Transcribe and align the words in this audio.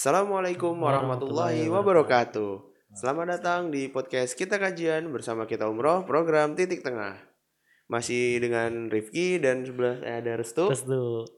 Assalamualaikum 0.00 0.80
warahmatullahi 0.80 1.68
wabarakatuh. 1.68 2.72
Selamat 2.96 3.36
datang 3.36 3.68
di 3.68 3.84
podcast 3.92 4.32
kita 4.32 4.56
kajian 4.56 5.04
bersama 5.12 5.44
kita 5.44 5.68
umroh 5.68 6.08
program 6.08 6.56
titik 6.56 6.80
tengah. 6.80 7.20
Masih 7.84 8.40
dengan 8.40 8.88
Rifki 8.88 9.36
dan 9.36 9.60
sebelah 9.60 10.00
saya 10.00 10.24
ada 10.24 10.40
Restu. 10.40 10.72
Terus 10.72 10.88
tuh 10.88 11.28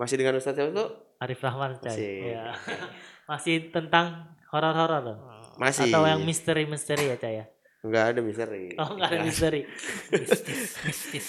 Masih 0.00 0.16
dengan 0.16 0.32
Ustadz 0.32 0.56
siapa 0.56 0.72
tuh? 0.72 0.88
Arif 1.20 1.44
Rahman 1.44 1.76
Cai. 1.76 1.92
Asik. 1.92 2.20
Ya. 2.24 2.56
Masih 3.36 3.68
tentang 3.68 4.32
horor-horor 4.48 5.00
tuh. 5.04 5.18
Masih. 5.60 5.92
Atau 5.92 6.08
yang 6.08 6.24
misteri-misteri 6.24 7.12
ya 7.12 7.20
Cai 7.20 7.44
ya. 7.44 7.52
Enggak 7.84 8.16
ada 8.16 8.20
misteri. 8.24 8.72
Oh 8.80 8.96
enggak 8.96 9.12
ada 9.12 9.18
misteri. 9.28 9.68
mistis 10.08 10.60
mistis 10.88 11.26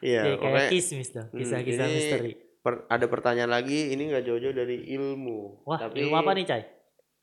Iya, 0.00 0.40
kayak 0.40 0.72
kismis 0.72 1.12
tuh, 1.12 1.20
Hmm, 1.20 1.36
kisah-kisah 1.36 1.84
ini 1.84 1.96
misteri. 2.00 2.32
Per- 2.60 2.84
ada 2.86 3.06
pertanyaan 3.06 3.50
lagi. 3.50 3.92
Ini 3.92 4.02
nggak 4.08 4.24
jauh-jauh 4.24 4.56
dari 4.56 4.84
ilmu. 4.92 5.64
Wah, 5.64 5.78
Tapi 5.78 6.04
ilmu 6.04 6.14
apa 6.14 6.32
nih 6.32 6.46
Cai? 6.46 6.62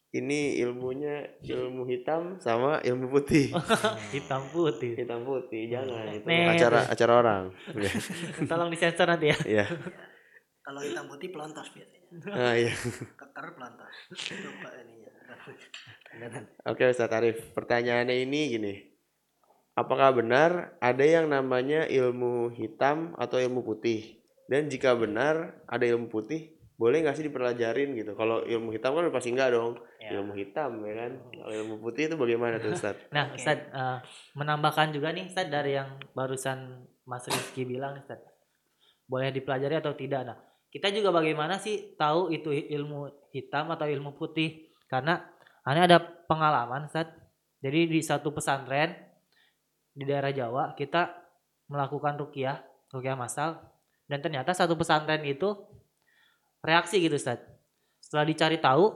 Ini 0.08 0.64
ilmunya 0.64 1.16
ilmu 1.44 1.84
hitam 1.86 2.40
sama 2.40 2.80
ilmu 2.80 3.12
putih. 3.12 3.52
Hitam 4.16 4.40
putih. 4.50 4.96
hitam 4.96 5.28
putih, 5.28 5.68
jangan 5.68 6.08
itu 6.16 6.24
Nih, 6.24 6.48
acara 6.48 6.88
acara 6.88 7.14
orang. 7.20 7.44
Tolong 8.50 8.72
disensor 8.72 9.04
nanti 9.06 9.36
ya. 9.36 9.38
Iya. 9.44 9.66
kalau 10.64 10.80
hitam 10.84 11.08
putih 11.08 11.32
pelontos 11.32 11.68
biasanya 11.72 11.96
Nah, 12.28 12.56
iya. 12.56 12.72
keker 13.16 13.46
pelontos 13.56 13.96
lupa 14.36 14.70
ininya 14.80 15.12
Oke 16.66 16.84
Ustadz 16.88 17.14
Arif, 17.14 17.38
pertanyaannya 17.52 18.16
ini 18.18 18.42
gini. 18.50 18.74
Apakah 19.76 20.16
benar 20.16 20.74
ada 20.80 21.06
yang 21.06 21.30
namanya 21.30 21.86
ilmu 21.86 22.50
hitam 22.52 23.14
atau 23.16 23.38
ilmu 23.38 23.62
putih? 23.62 24.18
Dan 24.48 24.72
jika 24.72 24.96
benar 24.96 25.60
ada 25.68 25.84
ilmu 25.84 26.08
putih, 26.08 26.58
boleh 26.78 27.02
nggak 27.04 27.18
sih 27.18 27.26
dipelajarin 27.26 27.98
gitu? 27.98 28.14
Kalau 28.14 28.46
ilmu 28.46 28.70
hitam 28.70 28.94
kan 28.94 29.10
pasti 29.10 29.34
enggak 29.34 29.50
dong. 29.52 29.82
Ya. 29.98 30.18
Ilmu 30.18 30.38
hitam 30.38 30.72
ya 30.86 30.94
kan. 30.94 31.12
Kalau 31.34 31.54
ilmu 31.58 31.76
putih 31.82 32.08
itu 32.08 32.16
bagaimana 32.16 32.62
tuh 32.62 32.72
Ustadz? 32.72 33.10
Nah, 33.10 33.34
Oke. 33.34 33.42
Ustaz, 33.42 33.60
eh, 33.60 33.98
menambahkan 34.38 34.94
juga 34.94 35.10
nih 35.10 35.26
Ustaz 35.28 35.50
dari 35.50 35.76
yang 35.76 36.00
barusan 36.14 36.86
Mas 37.04 37.26
Rizky 37.28 37.66
bilang 37.66 37.98
Ustaz. 37.98 38.22
Boleh 39.10 39.34
dipelajari 39.34 39.82
atau 39.82 39.98
tidak. 39.98 40.22
Nah, 40.32 40.38
kita 40.70 40.94
juga 40.94 41.10
bagaimana 41.10 41.58
sih 41.58 41.98
tahu 41.98 42.30
itu 42.30 42.54
ilmu 42.54 43.34
hitam 43.34 43.74
atau 43.74 43.90
ilmu 43.90 44.14
putih? 44.16 44.70
Karena 44.86 45.20
ini 45.68 45.82
ada 45.82 45.98
pengalaman 46.00 46.88
Ustaz. 46.88 47.10
Jadi 47.58 47.90
di 47.90 48.00
satu 48.06 48.30
pesantren 48.32 48.94
di 49.98 50.06
daerah 50.06 50.30
Jawa 50.30 50.78
kita 50.78 51.10
melakukan 51.74 52.22
rukiah, 52.22 52.62
rukiah 52.94 53.18
masal 53.18 53.58
dan 54.08 54.24
ternyata 54.24 54.56
satu 54.56 54.80
pesantren 54.80 55.22
itu 55.28 55.54
reaksi 56.64 57.04
gitu 57.04 57.16
Ustaz. 57.20 57.44
Setelah 58.00 58.26
dicari 58.28 58.58
tahu 58.58 58.92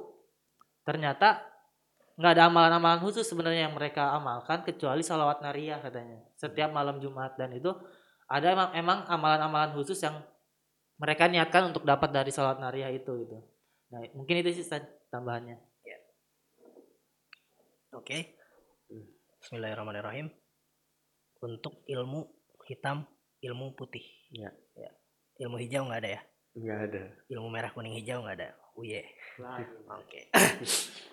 ternyata 0.87 1.43
nggak 2.15 2.31
ada 2.37 2.43
amalan-amalan 2.51 2.99
khusus 3.03 3.27
sebenarnya 3.27 3.69
yang 3.69 3.75
mereka 3.75 4.11
amalkan 4.15 4.63
kecuali 4.67 5.03
salawat 5.03 5.39
nariyah 5.39 5.79
katanya 5.79 6.19
setiap 6.35 6.69
malam 6.69 6.99
Jumat 6.99 7.39
dan 7.39 7.55
itu 7.55 7.71
ada 8.27 8.55
emang, 8.55 8.69
emang 8.75 8.99
amalan-amalan 9.11 9.71
khusus 9.75 9.99
yang 9.99 10.19
mereka 11.01 11.27
niatkan 11.27 11.71
untuk 11.73 11.83
dapat 11.83 12.13
dari 12.13 12.31
salawat 12.31 12.61
nariyah 12.61 12.91
itu 12.93 13.11
gitu. 13.25 13.37
Nah 13.91 13.99
mungkin 14.15 14.39
itu 14.39 14.59
sih 14.59 14.63
Ustaz, 14.63 14.85
tambahannya. 15.11 15.59
oke 17.91 18.17
Bismillahirrahmanirrahim 19.43 20.31
untuk 21.43 21.83
ilmu 21.89 22.29
hitam 22.69 23.03
ilmu 23.41 23.73
putih 23.73 24.05
Ya. 24.31 24.53
ya. 24.77 24.91
Ilmu 25.41 25.57
hijau 25.57 25.89
nggak 25.89 26.01
ada 26.05 26.09
ya? 26.15 26.21
Enggak 26.51 26.79
ada. 26.91 27.03
ilmu 27.31 27.47
merah 27.49 27.71
kuning 27.73 27.97
hijau 27.97 28.21
nggak 28.21 28.37
ada? 28.37 28.49
Uye 28.77 29.03
oke. 29.89 30.21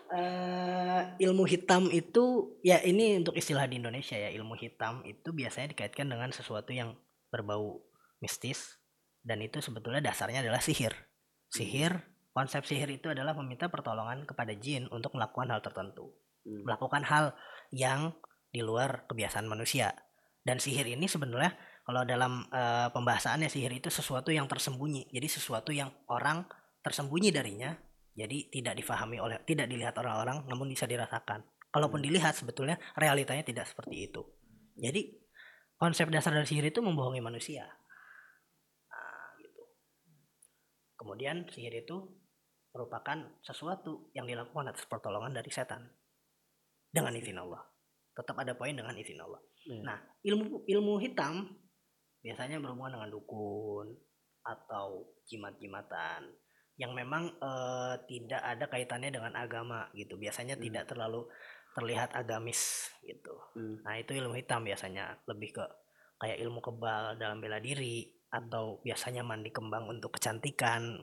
Eh, 0.09 1.03
ilmu 1.21 1.45
hitam 1.45 1.93
itu 1.93 2.57
ya 2.65 2.81
ini 2.81 3.21
untuk 3.21 3.37
istilah 3.37 3.69
di 3.69 3.77
Indonesia 3.77 4.17
ya 4.17 4.33
ilmu 4.33 4.57
hitam 4.57 5.05
itu 5.05 5.37
biasanya 5.37 5.77
dikaitkan 5.77 6.09
dengan 6.09 6.33
sesuatu 6.33 6.73
yang 6.73 6.97
berbau 7.29 7.85
mistis 8.17 8.81
dan 9.21 9.45
itu 9.45 9.61
sebetulnya 9.61 10.01
dasarnya 10.01 10.41
adalah 10.41 10.65
sihir. 10.65 10.97
Sihir 11.53 12.09
konsep 12.33 12.65
sihir 12.65 12.89
itu 12.89 13.13
adalah 13.13 13.37
meminta 13.37 13.69
pertolongan 13.69 14.25
kepada 14.25 14.57
jin 14.57 14.89
untuk 14.89 15.13
melakukan 15.13 15.53
hal 15.53 15.61
tertentu. 15.61 16.09
Hmm. 16.49 16.65
melakukan 16.65 17.05
hal 17.05 17.37
yang 17.69 18.17
di 18.49 18.65
luar 18.65 19.05
kebiasaan 19.05 19.45
manusia. 19.45 19.93
Dan 20.41 20.65
sihir 20.65 20.89
ini 20.89 21.05
sebenarnya 21.05 21.53
kalau 21.89 22.05
dalam 22.05 22.45
eh, 22.53 22.93
pembahasannya 22.93 23.49
sihir 23.49 23.73
itu 23.73 23.89
sesuatu 23.89 24.29
yang 24.29 24.45
tersembunyi. 24.45 25.09
Jadi 25.09 25.25
sesuatu 25.25 25.73
yang 25.73 25.89
orang 26.13 26.45
tersembunyi 26.85 27.33
darinya 27.33 27.73
jadi 28.13 28.53
tidak 28.53 28.77
difahami 28.77 29.17
oleh 29.17 29.41
tidak 29.49 29.73
dilihat 29.73 29.97
orang-orang 29.97 30.45
namun 30.53 30.69
bisa 30.69 30.85
dirasakan. 30.85 31.49
Kalaupun 31.73 32.05
dilihat 32.05 32.37
sebetulnya 32.37 32.77
realitanya 32.93 33.41
tidak 33.41 33.65
seperti 33.73 34.05
itu. 34.05 34.21
Jadi 34.77 35.17
konsep 35.81 36.13
dasar 36.13 36.37
dari 36.37 36.45
sihir 36.45 36.69
itu 36.69 36.85
membohongi 36.85 37.25
manusia. 37.25 37.65
Nah 38.93 39.33
gitu. 39.41 39.65
Kemudian 41.01 41.49
sihir 41.49 41.73
itu 41.73 42.05
merupakan 42.77 43.33
sesuatu 43.41 44.13
yang 44.13 44.29
dilakukan 44.29 44.77
atas 44.77 44.85
pertolongan 44.85 45.33
dari 45.33 45.49
setan. 45.49 45.89
Dengan 46.93 47.17
izin 47.17 47.41
Allah. 47.41 47.65
Tetap 48.13 48.37
ada 48.37 48.53
poin 48.53 48.77
dengan 48.77 48.93
izin 48.93 49.25
Allah. 49.25 49.41
Iya. 49.69 49.85
nah 49.85 49.99
ilmu 50.25 50.65
ilmu 50.65 50.97
hitam 51.05 51.53
biasanya 52.23 52.59
berhubungan 52.59 52.99
dengan 52.99 53.11
dukun 53.15 53.87
atau 54.43 55.07
jimat-jimatan 55.29 56.29
yang 56.79 56.95
memang 56.95 57.27
eh, 57.43 57.95
tidak 58.07 58.43
ada 58.43 58.65
kaitannya 58.71 59.11
dengan 59.11 59.35
agama 59.35 59.91
gitu. 59.99 60.15
Biasanya 60.15 60.55
Hmm. 60.57 60.65
tidak 60.65 60.85
terlalu 60.87 61.27
terlihat 61.75 62.15
agamis 62.15 62.91
gitu. 63.07 63.35
Hmm. 63.55 63.83
nah 63.83 63.99
itu 63.99 64.15
ilmu 64.15 64.35
hitam 64.39 64.63
biasanya. 64.63 65.19
Lebih 65.27 65.59
ke 65.59 65.65
kayak 66.19 66.39
ilmu 66.43 66.63
kebal 66.63 67.19
dalam 67.19 67.43
bela 67.43 67.59
diri 67.59 68.07
atau 68.31 68.79
biasanya 68.83 69.23
mandi 69.27 69.51
kembang 69.51 69.91
untuk 69.91 70.19
kecantikan 70.19 70.99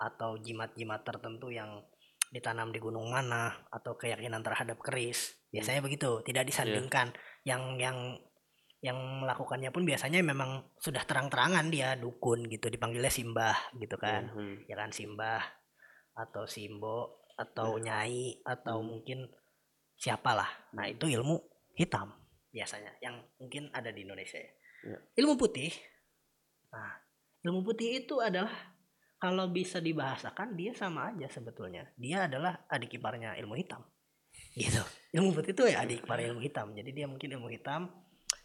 atau 0.00 0.40
jimat-jimat 0.40 1.04
tertentu 1.04 1.52
yang 1.52 1.84
ditanam 2.30 2.70
di 2.70 2.78
gunung 2.78 3.10
mana 3.10 3.52
atau 3.68 3.98
keyakinan 3.98 4.40
terhadap 4.40 4.80
keris. 4.80 5.36
Biasanya 5.52 5.84
begitu. 5.84 6.24
Tidak 6.24 6.44
disandingkan 6.46 7.12
yang 7.44 7.76
yang 7.76 8.16
yang 8.80 8.96
melakukannya 8.96 9.68
pun 9.68 9.84
biasanya 9.84 10.24
memang 10.24 10.64
sudah 10.80 11.04
terang-terangan 11.04 11.68
dia 11.68 12.00
dukun 12.00 12.48
gitu 12.48 12.72
dipanggilnya 12.72 13.12
simbah 13.12 13.56
gitu 13.76 14.00
kan. 14.00 14.32
Hmm. 14.32 14.56
ya 14.64 14.76
kan 14.76 14.88
simbah 14.88 15.44
atau 16.16 16.48
simbo 16.48 17.28
atau 17.36 17.76
nyai 17.80 18.40
atau 18.44 18.80
Hmm. 18.80 18.88
mungkin 18.88 19.18
siapalah. 20.00 20.48
Nah 20.76 20.88
itu 20.88 21.08
ilmu 21.08 21.36
hitam 21.76 22.08
biasanya 22.50 22.96
yang 23.04 23.20
mungkin 23.36 23.68
ada 23.72 23.92
di 23.92 24.04
Indonesia 24.04 24.40
ya. 24.40 24.52
Ya. 24.80 24.98
ilmu 25.20 25.36
putih. 25.36 25.68
Nah 26.72 27.04
ilmu 27.44 27.60
putih 27.60 28.00
itu 28.00 28.16
adalah 28.16 28.72
kalau 29.20 29.52
bisa 29.52 29.76
dibahasakan 29.76 30.56
dia 30.56 30.72
sama 30.72 31.12
aja 31.12 31.28
sebetulnya. 31.28 31.84
Dia 32.00 32.24
adalah 32.24 32.64
adik 32.72 32.96
iparnya 32.96 33.36
ilmu 33.36 33.60
hitam. 33.60 33.84
Gitu. 34.56 34.80
Ilmu 35.12 35.36
putih 35.36 35.52
itu 35.52 35.64
ya 35.68 35.84
adik 35.84 36.08
ipar 36.08 36.24
ilmu 36.24 36.40
hitam. 36.40 36.72
Jadi 36.72 36.96
dia 36.96 37.04
mungkin 37.04 37.28
ilmu 37.36 37.52
hitam 37.52 37.92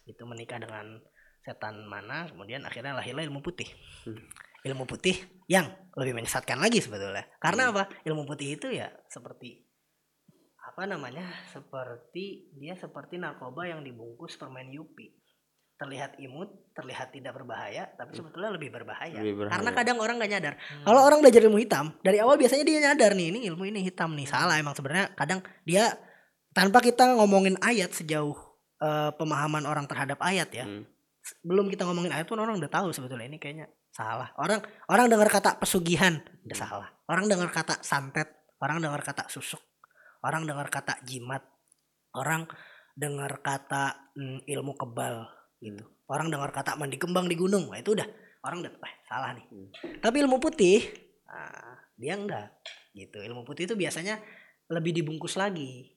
itu 0.06 0.22
menikah 0.22 0.62
dengan 0.62 1.02
setan 1.42 1.86
mana 1.86 2.26
kemudian 2.26 2.62
akhirnya 2.62 2.94
lahirlah 2.94 3.22
ilmu 3.26 3.42
putih. 3.42 3.68
Hmm. 4.06 4.22
ilmu 4.66 4.82
putih 4.82 5.14
yang 5.46 5.70
lebih 5.94 6.10
menyesatkan 6.18 6.58
lagi 6.58 6.82
sebetulnya. 6.82 7.22
Karena 7.38 7.70
apa? 7.70 7.86
Ilmu 8.02 8.26
putih 8.26 8.58
itu 8.58 8.66
ya 8.66 8.90
seperti 9.06 9.62
apa 10.58 10.90
namanya 10.90 11.22
seperti 11.54 12.50
dia 12.58 12.74
seperti 12.74 13.14
narkoba 13.14 13.70
yang 13.70 13.86
dibungkus 13.86 14.34
permen 14.34 14.74
yupi. 14.74 15.14
Terlihat 15.76 16.18
imut 16.18 16.72
terlihat 16.74 17.12
tidak 17.14 17.36
berbahaya 17.36 17.86
tapi 17.94 18.16
sebetulnya 18.16 18.50
lebih 18.58 18.72
berbahaya, 18.74 19.20
Lebih 19.22 19.44
berbahaya. 19.46 19.54
karena 19.54 19.70
kadang 19.76 19.98
orang 20.02 20.16
nggak 20.18 20.32
nyadar. 20.34 20.54
Hmm. 20.58 20.82
kalau 20.82 21.00
orang 21.04 21.18
belajar 21.22 21.40
ilmu 21.46 21.58
hitam 21.62 21.86
dari 22.02 22.18
awal 22.18 22.34
biasanya 22.34 22.64
dia 22.66 22.78
nyadar 22.90 23.12
nih 23.14 23.26
ini 23.30 23.38
ilmu 23.52 23.62
ini 23.70 23.86
hitam 23.86 24.18
nih 24.18 24.26
salah 24.26 24.58
emang. 24.58 24.74
Sebenarnya 24.74 25.14
kadang 25.14 25.46
dia 25.62 25.94
tanpa 26.50 26.82
kita 26.82 27.14
ngomongin 27.20 27.54
ayat 27.62 27.94
sejauh 27.94 28.34
eh, 28.82 29.10
pemahaman 29.16 29.64
orang 29.64 29.86
terhadap 29.88 30.18
ayat 30.22 30.50
ya. 30.52 30.66
Hmm. 30.66 30.84
belum 31.42 31.66
kita 31.66 31.82
ngomongin 31.82 32.14
ayat 32.14 32.30
pun 32.30 32.38
orang 32.38 32.54
udah 32.54 32.70
tahu 32.70 32.94
sebetulnya 32.94 33.26
ini 33.26 33.42
kayaknya 33.42 33.66
salah. 33.90 34.30
Orang 34.38 34.62
orang 34.86 35.10
dengar 35.10 35.26
kata 35.26 35.58
pesugihan 35.58 36.22
udah 36.46 36.54
Hmm. 36.54 36.66
salah. 36.70 36.88
Orang 37.10 37.26
dengar 37.26 37.50
kata 37.50 37.82
santet 37.82 38.30
orang 38.62 38.78
dengar 38.78 39.02
kata 39.02 39.26
susuk 39.26 39.58
orang 40.22 40.42
dengar 40.48 40.66
kata 40.70 40.98
jimat 41.04 41.42
orang 42.16 42.48
dengar 42.96 43.42
kata 43.44 44.12
mm, 44.16 44.48
ilmu 44.48 44.72
kebal 44.78 45.28
gitu. 45.60 45.84
Orang 46.06 46.30
dengar 46.30 46.54
kata 46.54 46.78
mandi 46.78 46.96
kembang 46.96 47.26
di 47.26 47.34
gunung 47.34 47.68
nah, 47.74 47.78
itu 47.82 47.92
udah 47.92 48.06
orang 48.46 48.62
udah 48.62 48.72
"Wah, 48.78 48.92
salah 49.04 49.30
nih. 49.34 49.46
Hmm. 49.50 49.68
tapi 50.00 50.22
ilmu 50.22 50.38
putih 50.38 50.80
nah, 51.26 51.74
dia 51.98 52.14
enggak 52.14 52.54
gitu. 52.94 53.18
Ilmu 53.20 53.42
putih 53.42 53.66
itu 53.68 53.74
biasanya 53.74 54.22
lebih 54.70 54.94
dibungkus 55.02 55.34
lagi 55.38 55.95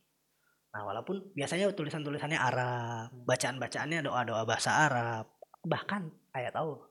nah 0.70 0.86
walaupun 0.86 1.34
biasanya 1.34 1.74
tulisan-tulisannya 1.74 2.38
Arab 2.38 3.10
bacaan-bacaannya 3.26 4.06
doa-doa 4.06 4.46
bahasa 4.46 4.86
Arab 4.86 5.26
bahkan 5.66 6.14
ayat 6.32 6.54
Allah. 6.56 6.86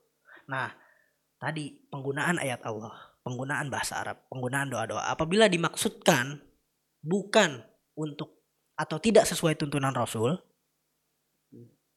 Nah 0.51 0.67
tadi 1.39 1.79
penggunaan 1.87 2.37
ayat 2.43 2.59
Allah 2.67 3.09
penggunaan 3.23 3.67
bahasa 3.69 4.01
Arab, 4.01 4.25
penggunaan 4.31 4.71
doa-doa 4.71 5.11
apabila 5.11 5.45
dimaksudkan 5.45 6.39
bukan 7.03 7.61
untuk 7.93 8.41
atau 8.79 8.97
tidak 8.97 9.27
sesuai 9.27 9.59
tuntunan 9.59 9.91
Rasul 9.91 10.39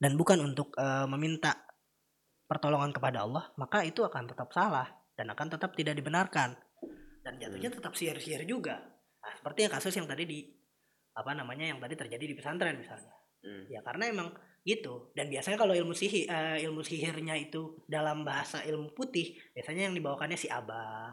dan 0.03 0.19
bukan 0.19 0.43
untuk 0.43 0.75
eh, 0.75 1.07
meminta 1.07 1.55
pertolongan 2.51 2.93
kepada 2.93 3.25
Allah, 3.25 3.49
maka 3.57 3.87
itu 3.87 4.03
akan 4.03 4.29
tetap 4.29 4.51
salah 4.53 4.91
dan 5.17 5.31
akan 5.33 5.57
tetap 5.57 5.73
tidak 5.73 5.97
dibenarkan. 5.97 6.59
Dan 7.23 7.39
jatuhnya 7.39 7.71
tetap 7.71 7.95
sihir-sihir 7.95 8.43
juga. 8.45 8.83
Nah, 9.23 9.33
seperti 9.39 9.65
yang 9.65 9.73
kasus 9.73 9.95
yang 9.95 10.11
tadi 10.11 10.27
di 10.27 10.43
apa 11.13 11.31
namanya 11.37 11.73
yang 11.73 11.79
tadi 11.79 11.95
terjadi 11.97 12.25
di 12.25 12.35
pesantren 12.37 12.77
misalnya. 12.81 13.13
Hmm. 13.43 13.67
Ya 13.69 13.81
karena 13.85 14.09
emang 14.09 14.29
gitu. 14.63 15.11
Dan 15.13 15.29
biasanya 15.29 15.59
kalau 15.59 15.75
ilmu 15.75 15.93
sihir 15.93 16.31
eh, 16.31 16.59
ilmu 16.67 16.83
sihirnya 16.87 17.35
itu 17.39 17.83
dalam 17.91 18.23
bahasa 18.23 18.63
ilmu 18.63 18.95
putih, 18.95 19.35
biasanya 19.53 19.91
yang 19.91 19.95
dibawakannya 19.99 20.39
si 20.39 20.47
abah, 20.47 21.11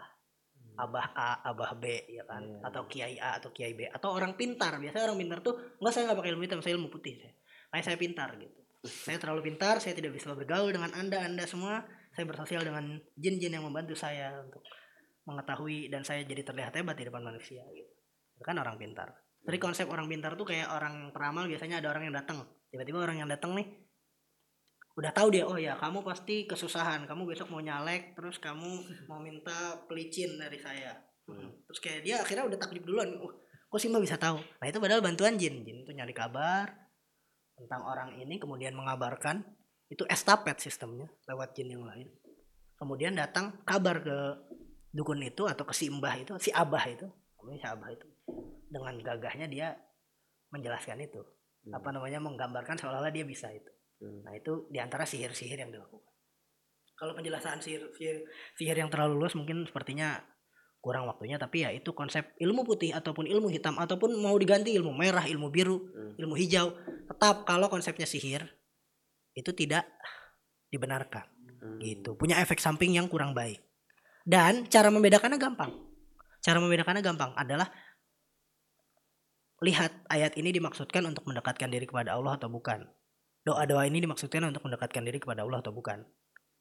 abah 0.80 1.08
A, 1.18 1.30
abah 1.50 1.76
B 1.76 1.86
ya 2.08 2.24
kan, 2.30 2.46
Iya, 2.46 2.66
atau 2.70 2.82
kiai 2.88 3.16
A 3.20 3.30
atau 3.42 3.50
kiai 3.52 3.74
B 3.74 3.90
atau 3.90 4.14
orang 4.14 4.38
pintar. 4.38 4.78
Biasanya 4.78 5.10
orang 5.12 5.20
pintar 5.20 5.40
tuh 5.42 5.58
enggak 5.82 5.94
saya 5.94 6.04
nggak 6.10 6.20
pakai 6.22 6.32
ilmu 6.38 6.44
hitam, 6.46 6.60
saya 6.62 6.74
ilmu 6.78 6.90
putih 6.94 7.14
saya. 7.20 7.34
Kayak 7.70 7.86
saya 7.86 7.98
pintar 7.98 8.30
gitu. 8.40 8.60
Saya 8.80 9.18
terlalu 9.20 9.42
pintar, 9.52 9.84
saya 9.84 9.92
tidak 9.92 10.16
bisa 10.16 10.32
bergaul 10.32 10.72
dengan 10.72 10.96
Anda, 10.96 11.20
Anda 11.28 11.44
semua. 11.44 11.84
Saya 12.16 12.26
bersosial 12.26 12.64
dengan 12.64 12.98
jin-jin 13.20 13.54
yang 13.54 13.68
membantu 13.68 13.94
saya 13.94 14.40
untuk 14.40 14.64
mengetahui 15.28 15.94
dan 15.94 16.02
saya 16.02 16.26
jadi 16.26 16.42
terlihat 16.42 16.74
hebat 16.74 16.98
di 16.98 17.06
depan 17.06 17.22
manusia 17.22 17.62
gitu. 17.70 17.92
Itu 18.40 18.44
kan 18.48 18.58
orang 18.58 18.80
pintar. 18.80 19.14
Jadi 19.46 19.58
konsep 19.58 19.88
orang 19.88 20.06
pintar 20.06 20.36
tuh 20.36 20.48
kayak 20.48 20.68
orang 20.70 21.10
peramal 21.16 21.48
biasanya 21.48 21.80
ada 21.80 21.90
orang 21.90 22.12
yang 22.12 22.16
datang. 22.16 22.44
Tiba-tiba 22.70 23.02
orang 23.02 23.18
yang 23.24 23.30
datang 23.30 23.56
nih 23.56 23.68
udah 25.00 25.16
tahu 25.16 25.32
dia 25.32 25.48
oh 25.48 25.56
ya 25.56 25.80
kamu 25.80 26.04
pasti 26.04 26.44
kesusahan. 26.44 27.08
Kamu 27.08 27.24
besok 27.24 27.50
mau 27.50 27.64
nyalek 27.64 28.20
terus 28.20 28.38
kamu 28.38 28.84
mau 29.08 29.20
minta 29.24 29.80
pelicin 29.88 30.36
dari 30.36 30.60
saya. 30.60 30.96
Hmm. 31.30 31.46
terus 31.70 31.78
kayak 31.78 32.02
dia 32.02 32.16
akhirnya 32.18 32.50
udah 32.50 32.58
takjub 32.58 32.90
duluan. 32.90 33.14
Oh, 33.22 33.30
kok 33.46 33.78
Simba 33.78 34.02
bisa 34.02 34.18
tahu? 34.18 34.42
Nah 34.42 34.66
itu 34.66 34.82
padahal 34.82 35.06
bantuan 35.06 35.38
jin. 35.38 35.62
Jin 35.62 35.86
itu 35.86 35.92
nyari 35.94 36.10
kabar 36.10 36.74
tentang 37.54 37.86
orang 37.86 38.18
ini 38.18 38.42
kemudian 38.42 38.74
mengabarkan. 38.74 39.46
Itu 39.90 40.06
estafet 40.06 40.58
sistemnya 40.62 41.10
lewat 41.30 41.54
jin 41.58 41.74
yang 41.74 41.86
lain. 41.86 42.10
Kemudian 42.78 43.14
datang 43.18 43.62
kabar 43.66 44.02
ke 44.02 44.18
dukun 44.90 45.22
itu 45.22 45.46
atau 45.46 45.66
ke 45.66 45.74
si 45.74 45.90
mbah 45.90 46.18
itu 46.18 46.34
si 46.42 46.50
abah 46.50 46.86
itu. 46.90 47.06
Namanya 47.38 47.58
si 47.62 47.68
abah 47.70 47.90
itu 47.94 48.10
dengan 48.70 48.96
gagahnya 49.02 49.50
dia 49.50 49.76
menjelaskan 50.50 51.02
itu 51.02 51.22
Hmm. 51.60 51.76
apa 51.76 51.92
namanya 51.92 52.24
menggambarkan 52.24 52.80
seolah-olah 52.80 53.12
dia 53.12 53.28
bisa 53.28 53.52
itu 53.52 53.68
Hmm. 54.00 54.24
nah 54.24 54.32
itu 54.32 54.72
di 54.72 54.80
antara 54.80 55.04
sihir-sihir 55.04 55.60
yang 55.60 55.76
dilakukan 55.76 56.08
kalau 56.96 57.12
penjelasan 57.16 57.60
sihir, 57.60 57.84
sihir 58.00 58.24
sihir 58.56 58.80
yang 58.80 58.88
terlalu 58.88 59.20
luas 59.20 59.36
mungkin 59.36 59.68
sepertinya 59.68 60.24
kurang 60.80 61.04
waktunya 61.12 61.36
tapi 61.36 61.68
ya 61.68 61.76
itu 61.76 61.92
konsep 61.92 62.32
ilmu 62.40 62.64
putih 62.64 62.96
ataupun 62.96 63.28
ilmu 63.28 63.52
hitam 63.52 63.76
ataupun 63.76 64.16
mau 64.24 64.32
diganti 64.40 64.72
ilmu 64.72 64.96
merah 64.96 65.28
ilmu 65.28 65.52
biru 65.52 65.84
Hmm. 65.84 66.16
ilmu 66.16 66.36
hijau 66.40 66.72
tetap 67.12 67.44
kalau 67.44 67.68
konsepnya 67.68 68.08
sihir 68.08 68.48
itu 69.36 69.52
tidak 69.52 69.84
dibenarkan 70.72 71.28
Hmm. 71.60 71.84
gitu 71.84 72.16
punya 72.16 72.40
efek 72.40 72.64
samping 72.64 72.96
yang 72.96 73.12
kurang 73.12 73.36
baik 73.36 73.60
dan 74.24 74.64
cara 74.72 74.88
membedakannya 74.88 75.36
gampang 75.36 75.76
cara 76.40 76.56
membedakannya 76.64 77.04
gampang 77.04 77.36
adalah 77.36 77.68
lihat 79.60 79.92
ayat 80.08 80.40
ini 80.40 80.56
dimaksudkan 80.56 81.04
untuk 81.04 81.28
mendekatkan 81.28 81.68
diri 81.68 81.84
kepada 81.84 82.16
Allah 82.16 82.40
atau 82.40 82.48
bukan 82.48 82.88
doa-doa 83.44 83.88
ini 83.88 84.00
dimaksudkan 84.04 84.44
untuk 84.48 84.64
mendekatkan 84.64 85.04
diri 85.04 85.20
kepada 85.20 85.44
Allah 85.44 85.60
atau 85.60 85.76
bukan 85.76 86.04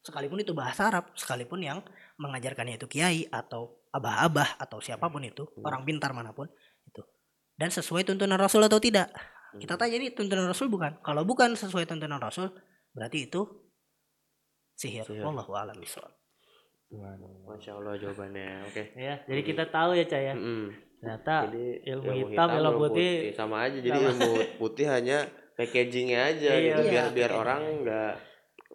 sekalipun 0.03 0.43
itu 0.43 0.55
bahasa 0.55 0.91
Arab 0.91 1.11
sekalipun 1.15 1.63
yang 1.63 1.79
mengajarkannya 2.19 2.79
itu 2.79 2.87
kiai 2.91 3.27
atau 3.31 3.83
abah-abah 3.95 4.59
atau 4.63 4.79
siapa 4.79 5.11
pun 5.11 5.23
itu 5.27 5.47
orang 5.63 5.83
pintar 5.83 6.15
mana 6.15 6.31
pun 6.35 6.47
itu 6.87 7.03
dan 7.59 7.71
sesuai 7.71 8.07
tuntunan 8.07 8.39
Rasul 8.39 8.63
atau 8.67 8.79
tidak 8.79 9.11
kita 9.59 9.75
tanya 9.75 9.95
ini 9.99 10.15
tuntunan 10.15 10.47
Rasul 10.47 10.71
bukan 10.71 11.03
kalau 11.03 11.27
bukan 11.27 11.55
sesuai 11.55 11.87
tuntunan 11.87 12.19
Rasul 12.19 12.51
berarti 12.95 13.31
itu 13.31 13.47
sihir, 14.79 15.03
Sihir. 15.03 15.27
Wallahu 15.27 15.59
a'lam 15.59 15.75
bishawab. 15.83 16.15
Masya 17.45 17.77
Allah 17.77 17.99
jawabannya. 18.01 18.65
Oke. 18.71 18.95
Ya, 18.97 19.21
jadi 19.27 19.43
kita 19.45 19.69
tahu 19.69 19.99
ya 19.99 20.07
Cah 20.09 20.23
ya. 20.23 20.33
Mm-mm. 20.39 20.88
Ternyata 20.99 21.35
Jadi 21.47 21.65
ilmu 21.87 22.11
hitam, 22.27 22.49
ilmu 22.51 22.79
putih 22.85 23.11
sama 23.33 23.57
aja. 23.65 23.79
Jadi 23.79 23.95
sama. 23.95 24.09
ilmu 24.11 24.31
putih 24.59 24.87
hanya 24.87 25.19
packagingnya 25.55 26.21
aja 26.27 26.51
Iya, 26.51 26.59
gitu. 26.61 26.81
iya, 26.81 26.91
biar 26.91 27.07
biar 27.15 27.31
orang 27.33 27.61
nggak 27.83 28.13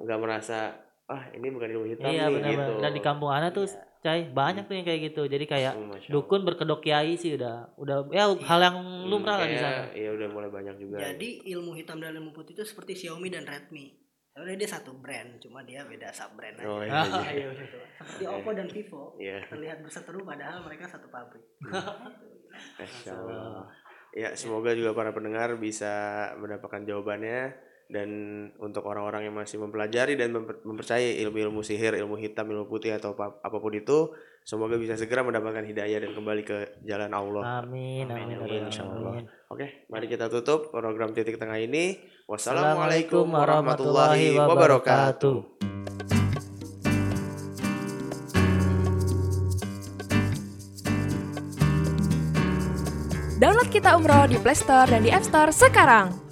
nggak 0.04 0.20
merasa 0.20 0.58
ah 1.06 1.24
ini 1.32 1.48
bukan 1.48 1.68
ilmu 1.70 1.86
hitam 1.86 2.08
iya 2.08 2.26
nih 2.26 2.34
benar 2.34 2.52
gitu. 2.52 2.74
Dan 2.80 2.92
di 2.92 3.02
kampung 3.02 3.30
Ana 3.30 3.50
tuh 3.50 3.68
Iya. 3.68 3.92
Cai 4.04 4.28
banyak 4.28 4.68
tuh 4.68 4.76
yang 4.76 4.84
kayak 4.84 5.16
gitu. 5.16 5.24
Jadi 5.24 5.48
kayak 5.48 5.80
Hmm, 5.80 5.96
dukun 6.12 6.44
berkedok 6.44 6.84
kiai 6.84 7.16
sih 7.16 7.40
udah 7.40 7.72
udah 7.80 8.04
ya 8.12 8.28
hal 8.36 8.60
yang 8.62 8.76
Hmm, 8.76 9.08
lumrah 9.08 9.40
lah 9.40 9.48
di 9.48 9.56
sana. 9.56 9.88
Iya 9.96 10.12
udah 10.12 10.28
mulai 10.28 10.52
banyak 10.52 10.76
juga. 10.76 11.00
Jadi 11.00 11.48
ilmu 11.48 11.72
hitam 11.72 12.04
dan 12.04 12.12
ilmu 12.12 12.36
putih 12.36 12.52
itu 12.52 12.68
seperti 12.68 13.00
Xiaomi 13.00 13.32
dan 13.32 13.48
Redmi. 13.48 13.96
Sebenarnya 14.34 14.60
dia 14.60 14.72
satu 14.72 14.92
brand, 14.98 15.30
cuma 15.38 15.62
dia 15.62 15.86
beda 15.86 16.10
sub 16.10 16.34
brand 16.34 16.58
aja. 16.58 16.66
Oh 16.66 16.82
iya. 16.82 16.90
Iya. 17.30 17.54
iya. 17.54 17.66
Seperti 17.96 18.24
Oppo 18.26 18.50
dan 18.52 18.66
Vivo 18.66 19.14
Iya. 19.16 19.46
terlihat 19.46 19.78
berseteru 19.80 20.26
padahal 20.26 20.66
mereka 20.66 20.90
satu 20.90 21.06
pabrik. 21.08 21.46
Masya 22.76 23.14
Allah. 23.14 23.70
Ya 24.14 24.34
semoga 24.34 24.74
juga 24.74 24.94
para 24.94 25.10
pendengar 25.10 25.54
bisa 25.58 25.94
mendapatkan 26.38 26.82
jawabannya 26.82 27.54
dan 27.90 28.10
untuk 28.58 28.86
orang-orang 28.86 29.30
yang 29.30 29.36
masih 29.36 29.62
mempelajari 29.62 30.18
dan 30.18 30.34
memper- 30.34 30.62
mempercayai 30.62 31.22
ilmu-ilmu 31.22 31.62
sihir, 31.62 31.94
ilmu 31.94 32.18
hitam, 32.18 32.50
ilmu 32.50 32.66
putih 32.66 32.94
atau 32.94 33.14
apa- 33.14 33.38
apa 33.38 33.58
pun 33.58 33.74
itu, 33.74 34.14
semoga 34.44 34.76
bisa 34.76 35.00
segera 35.00 35.24
mendapatkan 35.24 35.64
hidayah 35.64 36.04
dan 36.04 36.12
kembali 36.12 36.44
ke 36.44 36.58
jalan 36.84 37.12
Allah. 37.12 37.64
Amin, 37.64 38.08
amin, 38.12 38.38
Amin, 38.40 38.68
amin, 38.68 38.72
amin. 38.72 39.26
Oke, 39.52 39.88
mari 39.88 40.06
kita 40.08 40.28
tutup 40.32 40.72
program 40.72 41.12
titik 41.16 41.40
tengah 41.40 41.60
ini. 41.60 42.00
Assalamualaikum 42.28 43.28
Wassalamualaikum 43.28 43.36
warahmatullahi 43.36 44.40
wabarakatuh. 44.40 45.38
Download 53.44 53.68
Kita 53.68 54.00
Umroh 54.00 54.24
di 54.32 54.40
Play 54.40 54.56
Store 54.56 54.88
dan 54.88 55.04
di 55.04 55.12
App 55.12 55.28
Store 55.28 55.52
sekarang. 55.52 56.23